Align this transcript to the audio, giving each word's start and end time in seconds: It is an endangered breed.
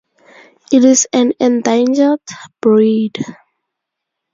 It 0.71 0.83
is 0.83 1.07
an 1.13 1.33
endangered 1.39 2.21
breed. 2.59 3.19